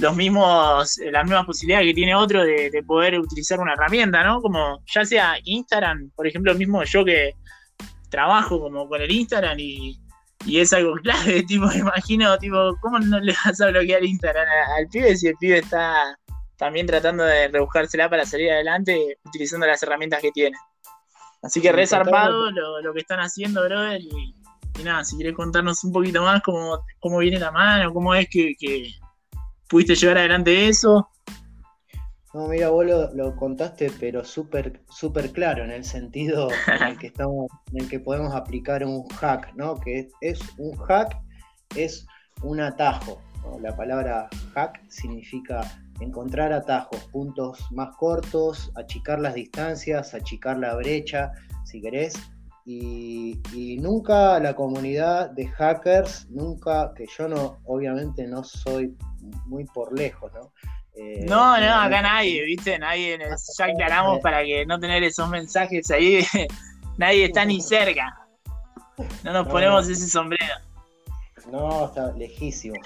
los 0.00 0.16
mismos, 0.16 0.98
las 1.12 1.24
mismas 1.24 1.46
posibilidades 1.46 1.88
que 1.88 1.94
tiene 1.94 2.14
otro 2.14 2.42
de, 2.42 2.82
poder 2.86 3.18
utilizar 3.18 3.60
una 3.60 3.74
herramienta, 3.74 4.24
¿no? 4.24 4.40
Como 4.40 4.82
ya 4.86 5.04
sea 5.04 5.36
Instagram, 5.44 6.10
por 6.16 6.26
ejemplo, 6.26 6.54
mismo 6.54 6.82
yo 6.84 7.04
que 7.04 7.34
trabajo 8.08 8.58
como 8.60 8.88
con 8.88 9.00
el 9.00 9.10
Instagram 9.10 9.58
y, 9.58 9.98
es 10.48 10.72
algo 10.72 10.94
clave, 11.02 11.42
tipo, 11.42 11.66
me 11.66 11.76
imagino, 11.76 12.38
tipo, 12.38 12.76
¿cómo 12.80 12.98
no 12.98 13.20
le 13.20 13.34
vas 13.44 13.60
a 13.60 13.68
bloquear 13.68 14.02
Instagram 14.02 14.46
al 14.78 14.88
pibe 14.88 15.16
si 15.16 15.28
el 15.28 15.36
pibe 15.38 15.58
está 15.58 16.16
también 16.56 16.86
tratando 16.86 17.24
de 17.24 17.48
rebuscársela 17.48 18.08
para 18.08 18.24
salir 18.24 18.50
adelante 18.50 19.18
utilizando 19.24 19.66
las 19.66 19.82
herramientas 19.82 20.20
que 20.22 20.32
tiene? 20.32 20.56
Así 21.42 21.60
que 21.60 21.72
resarpado 21.72 22.50
lo, 22.50 22.80
lo 22.80 22.92
que 22.92 23.00
están 23.00 23.20
haciendo, 23.20 23.64
brother. 23.64 24.00
Y, 24.00 24.34
nada, 24.82 25.04
si 25.04 25.16
quieres 25.16 25.34
contarnos 25.34 25.84
un 25.84 25.92
poquito 25.92 26.22
más 26.22 26.42
cómo, 26.42 26.84
cómo 27.00 27.18
viene 27.18 27.38
la 27.38 27.50
mano, 27.50 27.92
cómo 27.92 28.14
es 28.14 28.28
que, 28.30 28.54
pudiste 29.70 29.94
llevar 29.94 30.18
adelante 30.18 30.68
eso. 30.68 31.08
No, 32.34 32.46
mira, 32.46 32.70
vos 32.70 32.86
lo, 32.86 33.36
contaste, 33.36 33.90
pero 33.98 34.24
súper 34.24 34.82
súper 34.88 35.32
claro, 35.32 35.64
en 35.64 35.72
el 35.72 35.84
sentido 35.84 36.48
en 36.66 36.88
el 36.88 36.98
que 36.98 37.06
estamos, 37.08 37.48
en 37.72 37.82
el 37.82 37.88
que 37.88 37.98
podemos 37.98 38.34
aplicar 38.34 38.84
un 38.84 39.08
hack, 39.08 39.52
¿no? 39.56 39.80
Que 39.80 40.08
es, 40.20 40.40
un 40.58 40.76
hack, 40.76 41.16
es 41.74 42.06
un 42.42 42.60
atajo. 42.60 43.20
La 43.60 43.74
palabra 43.74 44.28
hack 44.54 44.80
significa 44.88 45.62
encontrar 46.00 46.52
atajos, 46.52 47.02
puntos 47.10 47.66
más 47.72 47.96
cortos, 47.96 48.70
achicar 48.76 49.18
las 49.18 49.34
distancias, 49.34 50.14
achicar 50.14 50.58
la 50.58 50.74
brecha, 50.76 51.32
si 51.64 51.80
querés. 51.80 52.14
Y, 52.64 53.38
nunca 53.80 54.38
la 54.38 54.54
comunidad 54.54 55.30
de 55.30 55.48
hackers, 55.48 56.28
nunca, 56.30 56.92
que 56.94 57.06
yo 57.06 57.28
no, 57.28 57.60
obviamente 57.64 58.26
no 58.26 58.44
soy 58.44 58.96
muy 59.46 59.64
por 59.64 59.96
lejos, 59.98 60.32
¿no? 60.32 60.52
Eh, 60.94 61.24
no, 61.26 61.58
no, 61.58 61.80
acá 61.80 62.02
nadie, 62.02 62.44
¿viste? 62.44 62.78
Nadie, 62.78 63.18
ya 63.58 63.64
aclaramos 63.64 64.20
para 64.20 64.44
que 64.44 64.66
no 64.66 64.78
tener 64.78 65.02
esos 65.02 65.28
mensajes 65.28 65.90
ahí, 65.90 66.24
nadie 66.98 67.26
está 67.26 67.44
ni 67.44 67.60
cerca. 67.60 68.16
No 69.24 69.32
nos 69.32 69.48
ponemos 69.48 69.88
ese 69.88 70.08
sombrero. 70.08 70.54
No, 71.50 71.86
está 71.86 72.12
lejísimo. 72.12 72.76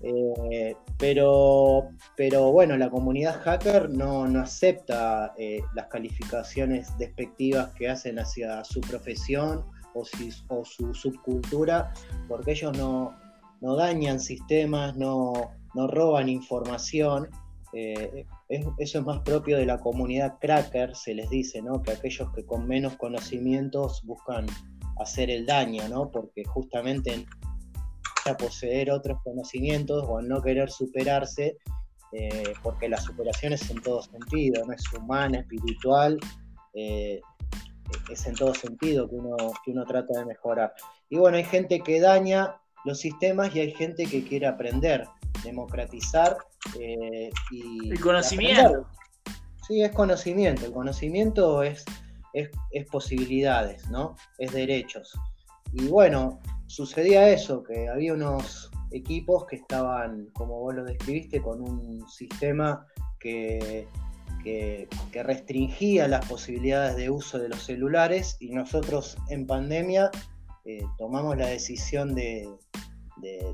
Eh, 0.00 0.76
pero, 0.98 1.88
pero 2.16 2.52
bueno, 2.52 2.76
la 2.76 2.90
comunidad 2.90 3.40
hacker 3.42 3.90
no, 3.90 4.24
acepta 4.40 5.34
eh, 5.36 5.60
las 5.74 5.86
calificaciones 5.86 6.96
despectivas 6.98 7.72
que 7.74 7.88
hacen 7.88 8.18
hacia 8.18 8.64
su 8.64 8.80
profesión 8.80 9.64
o, 9.94 10.64
su 10.64 10.94
subcultura, 10.94 11.92
porque 12.28 12.52
ellos 12.52 12.76
no, 12.76 13.14
dañan 13.60 14.20
sistemas, 14.20 14.96
no, 14.96 15.50
roban 15.74 16.28
información. 16.28 17.28
Eh, 17.72 18.24
eso 18.48 18.74
es 18.78 19.04
más 19.04 19.20
propio 19.20 19.58
de 19.58 19.66
la 19.66 19.78
comunidad 19.78 20.38
cracker, 20.40 20.94
se 20.96 21.14
les 21.14 21.28
dice, 21.28 21.60
¿no? 21.60 21.82
Que 21.82 21.92
aquellos 21.92 22.32
que 22.32 22.44
con 22.46 22.66
menos 22.66 22.96
conocimientos 22.96 24.02
buscan 24.04 24.46
hacer 24.98 25.30
el 25.30 25.46
daño, 25.46 25.88
¿no? 25.88 26.10
Porque 26.10 26.44
justamente 26.44 27.26
a 28.28 28.36
poseer 28.36 28.90
otros 28.90 29.18
conocimientos 29.22 30.04
o 30.06 30.18
a 30.18 30.22
no 30.22 30.42
querer 30.42 30.70
superarse, 30.70 31.56
eh, 32.12 32.52
porque 32.62 32.88
la 32.88 32.98
superación 32.98 33.52
es 33.52 33.70
en 33.70 33.82
todo 33.82 34.02
sentido, 34.02 34.64
no 34.64 34.72
es 34.72 34.82
humana, 34.92 35.40
espiritual, 35.40 36.18
eh, 36.74 37.20
es 38.10 38.26
en 38.26 38.34
todo 38.34 38.54
sentido 38.54 39.08
que 39.08 39.16
uno, 39.16 39.36
que 39.64 39.72
uno 39.72 39.84
trata 39.84 40.18
de 40.20 40.26
mejorar. 40.26 40.72
Y 41.10 41.16
bueno, 41.16 41.36
hay 41.36 41.44
gente 41.44 41.80
que 41.80 42.00
daña 42.00 42.54
los 42.84 43.00
sistemas 43.00 43.54
y 43.54 43.60
hay 43.60 43.72
gente 43.72 44.06
que 44.06 44.24
quiere 44.24 44.46
aprender, 44.46 45.06
democratizar 45.44 46.36
eh, 46.78 47.30
y... 47.50 47.90
El 47.90 48.00
conocimiento. 48.00 48.86
Sí, 49.66 49.82
es 49.82 49.92
conocimiento. 49.92 50.64
El 50.64 50.72
conocimiento 50.72 51.62
es, 51.62 51.84
es, 52.32 52.50
es 52.70 52.86
posibilidades, 52.86 53.88
¿no? 53.90 54.16
Es 54.38 54.52
derechos. 54.52 55.18
Y 55.72 55.88
bueno, 55.88 56.40
sucedía 56.66 57.28
eso, 57.28 57.62
que 57.62 57.88
había 57.88 58.14
unos 58.14 58.70
equipos 58.90 59.46
que 59.46 59.56
estaban, 59.56 60.26
como 60.32 60.60
vos 60.60 60.74
lo 60.74 60.84
describiste, 60.84 61.42
con 61.42 61.60
un 61.60 62.08
sistema 62.08 62.86
que, 63.20 63.86
que, 64.42 64.88
restringía 65.22 66.08
las 66.08 66.26
posibilidades 66.26 66.96
de 66.96 67.10
uso 67.10 67.38
de 67.38 67.48
los 67.48 67.62
celulares 67.64 68.36
y 68.40 68.50
nosotros 68.50 69.16
en 69.28 69.46
pandemia 69.46 70.10
eh, 70.64 70.82
tomamos 70.96 71.36
la 71.36 71.46
decisión 71.46 72.14
de, 72.14 72.48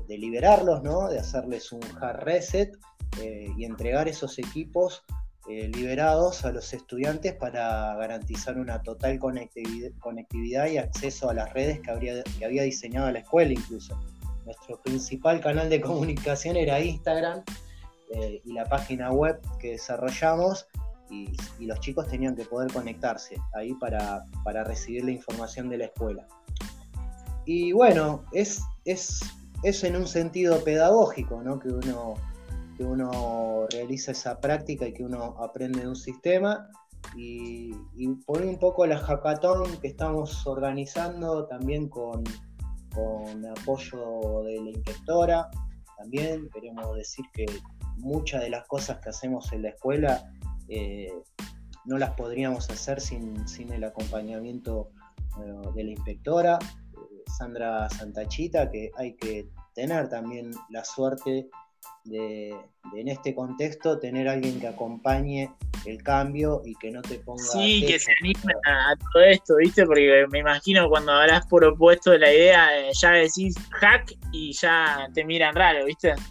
liberarlos, 0.07 0.83
¿no? 0.83 1.09
de 1.09 1.19
hacerles 1.19 1.71
un 1.71 1.81
hard 1.99 2.23
reset 2.23 2.77
eh, 3.21 3.47
y 3.57 3.65
entregar 3.65 4.07
esos 4.07 4.37
equipos 4.37 5.03
eh, 5.47 5.69
liberados 5.73 6.43
a 6.43 6.51
los 6.51 6.73
estudiantes 6.73 7.33
para 7.33 7.95
garantizar 7.95 8.57
una 8.57 8.81
total 8.81 9.19
conectividad, 9.19 10.67
y 10.67 10.77
acceso 10.77 11.29
a 11.29 11.35
las 11.35 11.53
redes 11.53 11.81
que, 11.81 11.91
había 11.91 12.63
diseñado 12.63 13.11
la 13.11 13.19
escuela 13.19 13.53
incluso. 13.53 13.99
Nuestro 14.43 14.81
principal 14.81 15.39
canal 15.41 15.69
de 15.69 15.81
comunicación 15.81 16.57
era 16.57 16.79
Instagram 16.79 17.43
eh, 18.15 18.41
y 18.43 18.53
la 18.53 18.65
página 18.65 19.11
web 19.11 19.39
que 19.59 19.71
desarrollamos 19.71 20.67
y, 21.11 21.37
los 21.59 21.79
chicos 21.79 22.07
tenían 22.07 22.35
que 22.35 22.45
poder 22.45 22.73
conectarse 22.73 23.35
ahí 23.53 23.73
para, 23.75 24.23
para 24.43 24.63
recibir 24.63 25.05
la 25.05 25.11
información 25.11 25.69
de 25.69 25.77
la 25.77 25.85
escuela. 25.85 26.27
Y 27.45 27.71
bueno, 27.71 28.25
es, 28.31 28.61
es, 28.85 29.19
es 29.61 29.83
en 29.83 29.95
un 29.95 30.07
sentido 30.07 30.63
pedagógico, 30.63 31.43
¿no? 31.43 31.59
Que 31.59 31.69
uno 31.69 32.15
que 32.75 32.83
uno 32.83 33.67
realiza 33.71 34.11
esa 34.11 34.39
práctica 34.39 34.87
y 34.87 34.93
que 34.93 35.03
uno 35.03 35.35
aprende 35.39 35.81
de 35.81 35.87
un 35.87 35.95
sistema. 35.95 36.69
Y, 37.15 37.73
por 38.25 38.41
un 38.41 38.57
poco 38.57 38.85
la 38.85 38.97
hackathon 38.97 39.77
que 39.79 39.87
estamos 39.87 40.45
organizando 40.47 41.45
también 41.45 41.87
con, 41.87 42.23
con 42.93 43.45
apoyo 43.45 44.43
de 44.43 44.61
la 44.61 44.69
inspectora. 44.71 45.49
También 45.97 46.49
queremos 46.49 46.95
decir 46.95 47.25
que 47.33 47.45
muchas 47.97 48.41
de 48.41 48.49
las 48.49 48.67
cosas 48.67 48.99
que 48.99 49.09
hacemos 49.09 49.51
en 49.53 49.61
la 49.61 49.69
escuela 49.69 50.31
eh, 50.67 51.13
no 51.85 51.97
las 51.97 52.11
podríamos 52.11 52.69
hacer 52.69 52.99
sin, 52.99 53.47
sin 53.47 53.71
el 53.71 53.83
acompañamiento 53.83 54.89
eh, 55.39 55.69
de 55.75 55.83
la 55.83 55.91
inspectora, 55.91 56.59
eh, 56.61 57.23
Sandra 57.37 57.89
Santachita, 57.89 58.69
que 58.69 58.91
hay 58.97 59.15
que 59.15 59.49
tener 59.73 60.09
también 60.09 60.51
la 60.69 60.83
suerte 60.83 61.49
de, 62.03 62.55
en 62.95 63.07
este 63.07 63.33
contexto 63.33 63.99
tener 63.99 64.27
alguien 64.27 64.59
que 64.59 64.67
acompañe 64.67 65.51
el 65.85 66.01
cambio 66.03 66.61
y 66.65 66.75
que 66.75 66.91
no 66.91 67.01
te 67.01 67.19
ponga. 67.19 67.43
Sí, 67.43 67.85
que 67.85 67.99
se 67.99 68.11
anime 68.19 68.53
a, 68.67 68.95
todo 69.11 69.23
esto, 69.23 69.55
¿viste? 69.57 69.85
Porque 69.85 70.25
me 70.31 70.39
imagino 70.39 70.89
cuando 70.89 71.11
habrás 71.11 71.45
propuesto 71.47 72.17
la 72.17 72.31
idea, 72.31 72.77
eh, 72.77 72.91
ya 72.93 73.11
decís 73.11 73.55
hack 73.71 74.13
y 74.31 74.53
ya 74.53 75.07
te 75.13 75.23
miran 75.23 75.55
raro, 75.55 75.85
¿viste? 75.85 76.13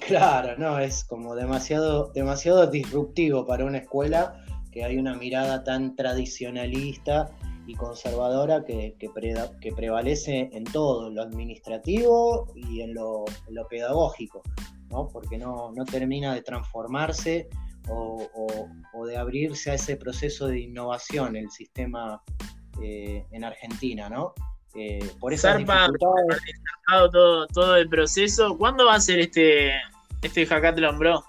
Claro, 0.00 0.56
no, 0.58 0.78
es 0.80 1.04
como 1.04 1.36
demasiado, 1.36 2.10
demasiado 2.12 2.66
disruptivo 2.66 3.46
para 3.46 3.64
una 3.64 3.78
escuela 3.78 4.44
que 4.72 4.84
hay 4.84 4.96
una 4.96 5.14
mirada 5.14 5.62
tan 5.62 5.94
tradicionalista 5.94 7.30
y 7.66 7.74
conservadora 7.74 8.64
que, 8.64 8.96
que, 8.98 9.72
prevalece 9.72 10.50
en 10.52 10.64
todo, 10.64 11.10
lo 11.10 11.22
administrativo 11.22 12.52
y 12.54 12.80
en 12.80 12.94
lo, 12.94 13.24
pedagógico, 13.68 14.42
¿no? 14.90 15.08
porque 15.08 15.38
no, 15.38 15.72
termina 15.90 16.34
de 16.34 16.42
transformarse 16.42 17.48
o, 17.88 19.06
de 19.06 19.16
abrirse 19.16 19.70
a 19.70 19.74
ese 19.74 19.96
proceso 19.96 20.46
de 20.46 20.60
innovación 20.60 21.36
el 21.36 21.50
sistema 21.50 22.22
eh, 22.82 23.24
en 23.30 23.44
Argentina, 23.44 24.08
¿no? 24.08 24.34
Eh, 24.74 25.10
por 25.18 25.32
esa 25.32 25.58
todo, 26.88 27.46
todo 27.48 27.76
el 27.76 27.88
proceso. 27.88 28.56
¿Cuándo 28.56 28.86
va 28.86 28.94
a 28.94 29.00
ser 29.00 29.18
este, 29.18 29.72
este 30.22 30.46
Hackathon, 30.46 30.98
bro? 30.98 31.24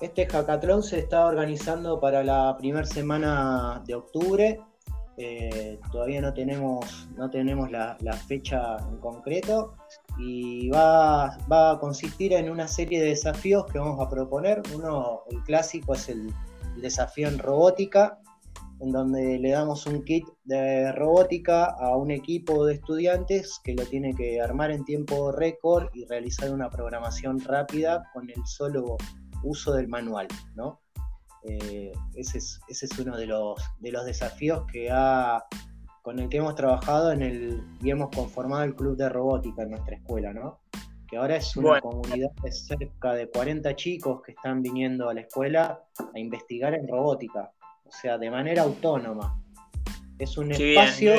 Este 0.00 0.26
Hackathon 0.26 0.82
se 0.82 1.00
está 1.00 1.26
organizando 1.26 2.00
para 2.00 2.24
la 2.24 2.56
primera 2.58 2.86
semana 2.86 3.82
de 3.86 3.94
octubre 3.94 4.60
eh, 5.18 5.80
todavía 5.90 6.20
no 6.20 6.34
tenemos, 6.34 7.08
no 7.16 7.30
tenemos 7.30 7.70
la, 7.70 7.96
fecha 8.28 8.76
en 8.88 8.98
concreto, 8.98 9.74
y 10.18 10.68
va, 10.68 11.38
va, 11.50 11.72
a 11.72 11.78
consistir 11.78 12.32
en 12.32 12.50
una 12.50 12.68
serie 12.68 13.00
de 13.00 13.08
desafíos 13.08 13.66
que 13.66 13.78
vamos 13.78 14.00
a 14.00 14.08
proponer. 14.08 14.62
Uno, 14.74 15.22
el 15.30 15.42
clásico, 15.42 15.94
es 15.94 16.08
el, 16.08 16.32
desafío 16.80 17.28
en 17.28 17.38
robótica, 17.38 18.18
en 18.80 18.92
donde 18.92 19.38
le 19.38 19.50
damos 19.50 19.86
un 19.86 20.04
kit 20.04 20.26
de 20.44 20.92
robótica 20.92 21.64
a 21.64 21.96
un 21.96 22.10
equipo 22.10 22.66
de 22.66 22.74
estudiantes 22.74 23.58
que 23.64 23.74
lo 23.74 23.86
tiene 23.86 24.14
que 24.14 24.40
armar 24.40 24.70
en 24.70 24.84
tiempo 24.84 25.32
récord 25.32 25.88
y 25.94 26.04
realizar 26.04 26.52
una 26.52 26.68
programación 26.68 27.40
rápida 27.40 28.10
con 28.12 28.28
el 28.28 28.44
solo 28.44 28.98
uso 29.42 29.72
del 29.72 29.88
manual. 29.88 30.28
¿no? 30.54 30.80
Eh, 31.48 31.92
ese, 32.14 32.38
es, 32.38 32.60
ese, 32.68 32.86
es, 32.86 32.98
uno 32.98 33.16
de 33.16 33.26
los, 33.26 33.60
de 33.78 33.92
los 33.92 34.04
desafíos 34.04 34.64
que 34.72 34.90
ha 34.90 35.44
con 36.06 36.20
el 36.20 36.28
que 36.28 36.36
hemos 36.36 36.54
trabajado 36.54 37.10
en 37.10 37.20
el, 37.20 37.64
y 37.82 37.90
hemos 37.90 38.10
conformado 38.14 38.62
el 38.62 38.76
club 38.76 38.96
de 38.96 39.08
robótica 39.08 39.64
en 39.64 39.70
nuestra 39.70 39.96
escuela, 39.96 40.32
¿no? 40.32 40.60
Que 41.08 41.16
ahora 41.16 41.34
es 41.34 41.56
una 41.56 41.80
comunidad 41.80 42.30
de 42.44 42.52
cerca 42.52 43.12
de 43.14 43.28
40 43.28 43.74
chicos 43.74 44.22
que 44.22 44.30
están 44.30 44.62
viniendo 44.62 45.08
a 45.08 45.14
la 45.14 45.22
escuela 45.22 45.82
a 46.14 46.18
investigar 46.20 46.74
en 46.74 46.86
robótica, 46.86 47.50
o 47.84 47.90
sea, 47.90 48.18
de 48.18 48.30
manera 48.30 48.62
autónoma. 48.62 49.42
Es 50.20 50.38
un 50.38 50.52
espacio. 50.52 51.12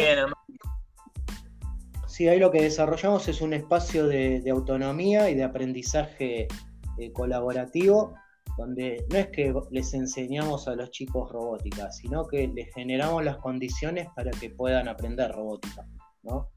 sí, 2.07 2.29
ahí 2.29 2.39
lo 2.39 2.50
que 2.50 2.62
desarrollamos 2.62 3.27
es 3.27 3.41
un 3.41 3.51
espacio 3.51 4.07
de, 4.07 4.41
autonomía 4.50 5.29
y 5.29 5.36
de 5.36 5.43
aprendizaje 5.43 6.48
eh, 6.98 7.12
colaborativo 7.12 8.13
donde 8.58 9.06
no 9.12 9.18
es 9.18 9.28
que 9.28 9.54
les 9.72 9.94
enseñamos 9.94 10.68
a 10.68 10.76
los 10.76 10.90
chicos 10.90 11.32
robótica, 11.32 11.92
sino 11.92 12.28
que 12.28 12.48
les 12.48 12.74
generamos 12.74 13.24
las 13.24 13.38
condiciones 13.38 14.08
para 14.16 14.32
que 14.32 14.50
puedan 14.50 14.88
aprender 14.88 15.32
robótica, 15.32 15.86
¿no? 16.24 16.50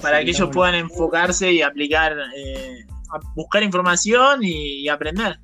Para 0.00 0.24
que 0.24 0.30
ellos 0.30 0.50
puedan 0.52 0.74
enfocarse 0.74 1.52
y 1.52 1.62
aplicar, 1.62 2.16
eh, 2.36 2.84
buscar 3.34 3.62
información 3.62 4.40
y, 4.42 4.88
aprender. 4.88 5.38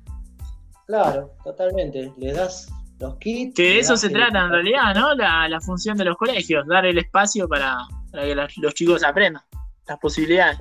Claro, 0.87 1.31
totalmente. 1.43 2.11
Le 2.17 2.33
das 2.33 2.69
los 2.99 3.17
kits. 3.17 3.55
Que 3.55 3.63
de 3.63 3.79
eso 3.79 3.95
se 3.95 4.09
trata 4.09 4.45
en 4.45 4.51
realidad, 4.51 4.93
¿no? 4.93 5.15
La, 5.15 5.59
función 5.61 5.97
de 5.97 6.05
los 6.05 6.17
colegios, 6.17 6.67
dar 6.67 6.85
el 6.85 6.97
espacio 6.97 7.47
para, 7.47 7.77
que 8.11 8.35
los 8.57 8.73
chicos 8.73 9.03
aprendan, 9.03 9.43
las 9.87 9.99
posibilidades. 9.99 10.59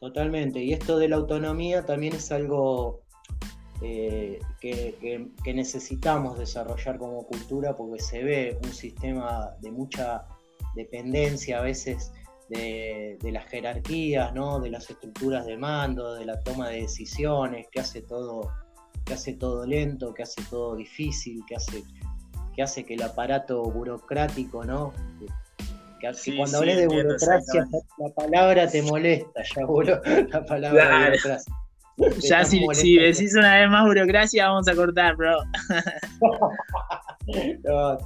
Totalmente. 0.00 0.62
Y 0.62 0.72
esto 0.72 0.96
de 0.96 1.08
la 1.08 1.16
autonomía 1.16 1.84
también 1.84 2.14
es 2.14 2.30
algo 2.30 3.02
eh, 3.80 4.40
que, 4.60 5.54
necesitamos 5.54 6.38
desarrollar 6.38 6.98
como 6.98 7.24
cultura 7.26 7.76
porque 7.76 8.02
se 8.02 8.24
ve 8.24 8.58
un 8.64 8.72
sistema 8.72 9.50
de 9.60 9.70
mucha 9.70 10.26
dependencia 10.74 11.58
a 11.58 11.62
veces 11.62 12.12
de, 12.48 13.18
las 13.22 13.46
jerarquías, 13.46 14.34
¿no? 14.34 14.58
de 14.58 14.70
las 14.70 14.90
estructuras 14.90 15.46
de 15.46 15.56
mando, 15.56 16.14
de 16.14 16.24
la 16.24 16.40
toma 16.40 16.70
de 16.70 16.82
decisiones, 16.82 17.66
que 17.70 17.80
hace 17.80 18.02
todo, 18.02 18.50
que 19.04 19.14
hace 19.14 19.34
todo 19.34 19.64
lento, 19.64 20.12
que 20.12 20.24
hace 20.24 20.42
todo 20.50 20.74
difícil, 20.74 21.44
que 21.46 21.54
hace, 21.54 21.84
que 22.56 22.62
hace 22.62 22.84
que 22.84 22.94
el 22.94 23.02
aparato 23.02 23.62
burocrático, 23.62 24.64
¿no? 24.64 24.92
Que, 25.20 25.26
cuando 26.36 26.58
hables 26.58 26.76
de 26.76 26.86
burocracia, 26.86 27.66
la 27.98 28.14
palabra 28.14 28.68
te 28.68 28.82
molesta, 28.82 29.42
ya, 29.56 29.62
la 30.30 30.44
palabra 30.46 31.08
burocracia. 31.08 31.54
Ya 32.20 32.44
si, 32.44 32.60
decís 32.96 33.34
una 33.34 33.56
vez 33.56 33.68
más 33.68 33.84
burocracia, 33.84 34.48
vamos 34.48 34.68
a 34.68 34.74
cortar, 34.74 35.16
bro. 35.16 35.38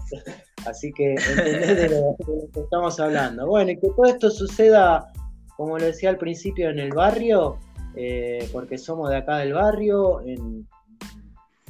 así 0.66 0.92
que 0.92 1.14
entendés 1.14 1.76
de 1.76 1.88
lo, 1.90 2.16
que 2.52 2.60
estamos 2.60 2.98
hablando. 3.00 3.46
Bueno, 3.46 3.72
y 3.72 3.78
que 3.78 3.88
todo 3.88 4.06
esto 4.06 4.30
suceda, 4.30 5.12
como 5.56 5.78
lo 5.78 5.84
decía 5.84 6.10
al 6.10 6.18
principio, 6.18 6.70
en 6.70 6.78
el 6.78 6.90
barrio, 6.90 7.58
eh, 7.94 8.48
porque 8.52 8.78
somos 8.78 9.10
de 9.10 9.16
acá 9.16 9.38
del 9.38 9.52
barrio, 9.52 10.20
en 10.22 10.66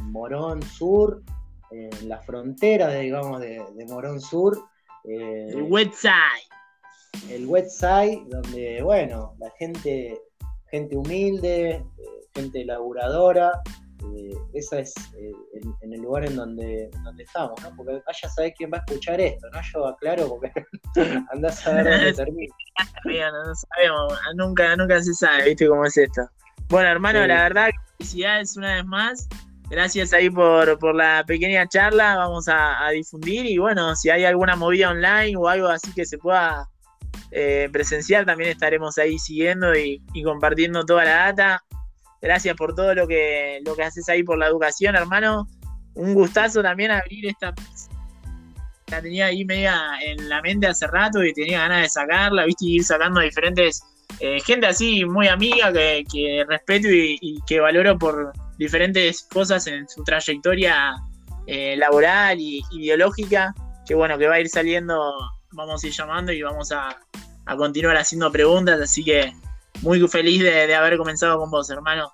Morón 0.01 0.63
Sur, 0.63 1.23
en 1.71 2.09
la 2.09 2.19
frontera, 2.19 2.91
digamos, 2.91 3.41
de, 3.41 3.65
Morón 3.89 4.21
Sur. 4.21 4.59
Eh, 5.05 5.49
el 5.51 5.63
Westside. 5.63 6.13
El 7.31 7.47
Westside, 7.47 8.25
donde, 8.29 8.83
bueno, 8.83 9.35
la 9.39 9.51
gente, 9.59 10.21
gente 10.73 10.97
humilde, 10.97 11.85
gente 12.35 12.65
laburadora. 12.65 13.53
Eh, 14.17 14.35
esa 14.55 14.81
es 14.81 14.95
eh, 15.17 15.33
en, 15.83 15.93
el 15.93 16.01
lugar 16.01 16.27
en 16.27 16.35
donde, 16.35 16.91
donde 17.05 17.23
estamos, 17.23 17.53
¿no? 17.63 17.77
Porque 17.77 17.95
acá 17.95 18.11
ya 18.21 18.29
sabés 18.31 18.53
quién 18.59 18.71
va 18.73 18.79
a 18.79 18.85
escuchar 18.85 19.21
esto, 19.21 19.49
¿no? 19.51 19.61
Yo 19.73 19.87
aclaro 19.87 20.29
porque 20.29 20.51
andás 21.33 21.65
a 21.69 21.75
ver 21.75 21.85
dónde 21.85 22.13
termina. 22.25 22.55
no 23.05 23.55
sabemos, 23.55 24.21
nunca, 24.35 24.75
nunca 24.75 25.01
se 25.01 25.15
sabe, 25.15 25.45
¿viste 25.45 25.69
cómo 25.69 25.85
es 25.85 25.97
esto? 25.97 26.23
Bueno, 26.69 26.89
hermano, 26.89 27.25
la 27.27 27.43
verdad, 27.45 27.71
felicidades 27.99 28.57
una 28.57 28.75
vez 28.75 28.87
más. 28.87 29.29
Gracias 29.71 30.13
ahí 30.13 30.29
por, 30.29 30.79
por 30.79 30.95
la 30.95 31.25
pequeña 31.27 31.67
charla, 31.69 32.17
vamos 32.17 32.47
a, 32.49 32.89
difundir 32.91 33.47
y 33.47 33.57
bueno, 33.57 33.95
si 33.95 34.11
hay 34.11 34.25
alguna 34.25 34.57
movida 34.57 34.91
online 34.91 35.37
o 35.37 35.49
algo 35.49 35.69
así 35.69 35.93
que 35.95 36.05
se 36.05 36.19
pueda 36.19 36.69
eh, 37.35 37.71
presenciar, 37.73 38.27
también 38.27 38.51
estaremos 38.51 38.99
ahí 38.99 39.19
siguiendo 39.19 39.75
y, 39.75 40.03
compartiendo 40.23 40.85
toda 40.85 41.05
la 41.05 41.17
data. 41.17 41.65
Gracias 42.21 42.55
por 42.57 42.75
todo 42.75 42.95
lo 42.95 43.09
que, 43.09 43.61
lo 43.65 43.75
que 43.75 43.83
haces 43.83 44.07
ahí 44.11 44.23
por 44.23 44.39
la 44.39 44.47
educación, 44.47 44.95
hermano. 44.95 45.49
Un 45.95 46.13
gustazo 46.13 46.63
también 46.63 46.91
abrir 46.91 47.27
esta. 47.27 47.55
La 48.89 49.01
tenía 49.01 49.27
ahí 49.27 49.47
media 49.47 49.81
en 50.05 50.29
la 50.29 50.43
mente 50.43 50.67
hace 50.67 50.87
rato 50.87 51.25
y 51.25 51.33
tenía 51.33 51.61
ganas 51.61 51.83
de 51.83 51.89
sacarla, 51.89 52.45
viste, 52.45 52.67
y 52.67 52.77
ir 52.77 52.85
sacando 52.85 53.21
diferentes. 53.21 53.83
Eh, 54.21 54.39
gente 54.45 54.67
así 54.67 55.07
muy 55.07 55.27
amiga 55.27 55.73
que, 55.73 56.45
respeto 56.47 56.89
y, 56.91 57.41
que 57.47 57.61
valoro 57.61 57.99
por 57.99 58.33
diferentes 58.59 59.23
cosas 59.23 59.67
en 59.67 59.89
su 59.89 60.05
trayectoria 60.05 60.97
eh, 61.47 61.77
laboral 61.79 62.39
y 62.39 62.63
ideológica. 62.73 63.55
Que 63.87 63.95
bueno, 63.95 64.19
que 64.19 64.29
va 64.29 64.35
a 64.35 64.41
ir 64.41 64.49
saliendo, 64.51 65.13
vamos 65.53 65.83
a 65.83 65.87
ir 65.87 65.93
llamando 65.93 66.33
y 66.33 66.43
vamos 66.43 66.73
a, 66.73 66.99
a 67.47 67.57
continuar 67.57 67.97
haciendo 67.97 68.31
preguntas. 68.31 68.81
Así 68.81 69.05
que 69.05 69.33
muy 69.83 70.01
feliz 70.09 70.43
de, 70.43 70.75
haber 70.75 70.97
comenzado 70.97 71.39
con 71.39 71.51
vos, 71.51 71.71
hermano. 71.71 72.11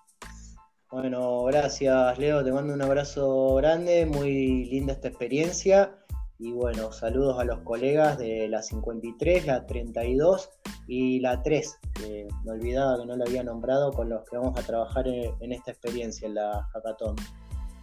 Bueno, 0.91 1.45
gracias 1.45 2.19
Leo, 2.19 2.43
te 2.43 2.51
mando 2.51 2.73
un 2.73 2.81
abrazo 2.81 3.57
grande, 3.57 4.07
muy 4.07 4.65
linda 4.65 4.95
esta 4.95 5.09
experiencia 5.09 5.95
y 6.39 6.53
bueno, 6.53 6.93
saludos 6.93 7.39
a 7.39 7.45
los 7.45 7.59
colegas 7.59 8.17
de 8.17 8.49
la 8.49 8.63
53, 8.63 9.45
la 9.45 9.67
32 9.67 10.49
y 10.87 11.21
la 11.21 11.43
3, 11.43 11.79
que 11.95 12.29
me 12.45 12.53
olvidaba 12.53 13.01
que 13.01 13.07
no 13.07 13.17
la 13.17 13.25
había 13.25 13.43
nombrado, 13.43 13.93
con 13.93 14.09
los 14.09 14.25
que 14.31 14.37
vamos 14.39 14.59
a 14.59 14.63
trabajar 14.63 15.09
en, 15.09 15.53
esta 15.53 15.73
experiencia, 15.73 16.29
en 16.29 16.37
la 16.37 16.67
hackathon. 16.73 17.17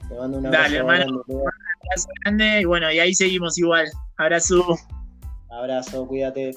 Te 0.07 0.15
mando 0.15 0.37
un 0.37 0.45
abrazo 0.45 0.63
Dale, 0.63 0.77
hermano, 0.77 1.05
grande. 1.05 1.23
Un 1.27 1.41
abrazo 1.41 2.09
grande 2.23 2.61
y 2.61 2.65
bueno, 2.65 2.91
y 2.91 2.99
ahí 2.99 3.13
seguimos 3.13 3.57
igual. 3.57 3.87
Abrazo. 4.17 4.77
Abrazo, 5.55 6.05
cuídate. 6.05 6.53